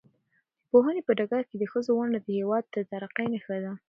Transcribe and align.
د 0.59 0.61
پوهنې 0.69 1.01
په 1.07 1.11
ډګر 1.17 1.43
کې 1.49 1.55
د 1.59 1.63
ښځو 1.71 1.91
ونډه 1.95 2.19
د 2.21 2.27
هېواد 2.39 2.63
د 2.73 2.75
ترقۍ 2.91 3.25
نښه 3.33 3.57
ده. 3.63 3.71